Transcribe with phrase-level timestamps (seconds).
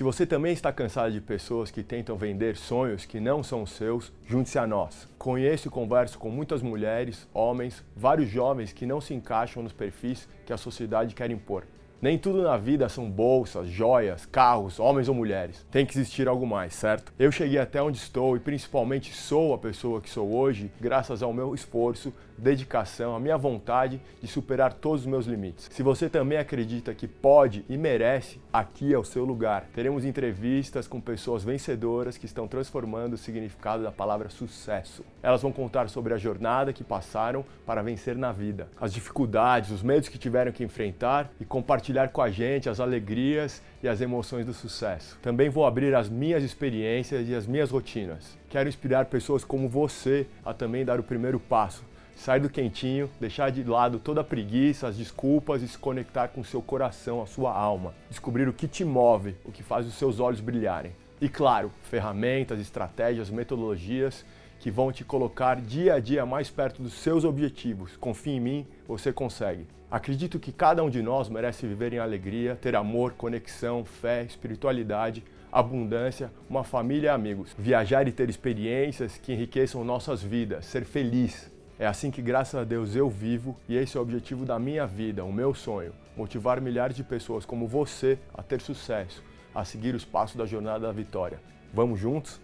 [0.00, 4.10] Se você também está cansado de pessoas que tentam vender sonhos que não são seus,
[4.26, 5.06] junte-se a nós.
[5.18, 10.26] Conheço e converso com muitas mulheres, homens, vários jovens que não se encaixam nos perfis
[10.46, 11.66] que a sociedade quer impor.
[12.02, 15.66] Nem tudo na vida são bolsas, joias, carros, homens ou mulheres.
[15.70, 17.12] Tem que existir algo mais, certo?
[17.18, 21.30] Eu cheguei até onde estou e principalmente sou a pessoa que sou hoje graças ao
[21.30, 25.68] meu esforço, dedicação, a minha vontade de superar todos os meus limites.
[25.70, 29.66] Se você também acredita que pode e merece, aqui é o seu lugar.
[29.74, 35.04] Teremos entrevistas com pessoas vencedoras que estão transformando o significado da palavra sucesso.
[35.22, 39.82] Elas vão contar sobre a jornada que passaram para vencer na vida, as dificuldades, os
[39.82, 44.46] medos que tiveram que enfrentar e compartilhar com a gente as alegrias e as emoções
[44.46, 45.18] do sucesso.
[45.22, 48.36] Também vou abrir as minhas experiências e as minhas rotinas.
[48.48, 51.84] Quero inspirar pessoas como você a também dar o primeiro passo
[52.20, 56.44] sair do quentinho, deixar de lado toda a preguiça, as desculpas e se conectar com
[56.44, 57.94] seu coração, a sua alma.
[58.10, 60.92] Descobrir o que te move, o que faz os seus olhos brilharem.
[61.20, 64.24] E claro, ferramentas, estratégias, metodologias
[64.58, 67.94] que vão te colocar dia a dia mais perto dos seus objetivos.
[67.98, 69.66] Confie em mim, você consegue.
[69.90, 75.22] Acredito que cada um de nós merece viver em alegria, ter amor, conexão, fé, espiritualidade,
[75.52, 77.54] abundância, uma família e amigos.
[77.58, 81.50] Viajar e ter experiências que enriqueçam nossas vidas, ser feliz.
[81.78, 84.86] É assim que, graças a Deus, eu vivo e esse é o objetivo da minha
[84.86, 89.22] vida, o meu sonho: motivar milhares de pessoas como você a ter sucesso,
[89.54, 91.40] a seguir os passos da jornada da vitória.
[91.72, 92.40] Vamos juntos?